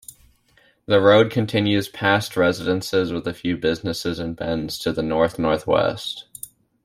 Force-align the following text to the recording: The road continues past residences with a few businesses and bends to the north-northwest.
The 0.87 0.99
road 0.99 1.29
continues 1.29 1.87
past 1.87 2.35
residences 2.35 3.13
with 3.13 3.27
a 3.27 3.35
few 3.35 3.55
businesses 3.55 4.17
and 4.17 4.35
bends 4.35 4.79
to 4.79 4.91
the 4.91 5.03
north-northwest. 5.03 6.25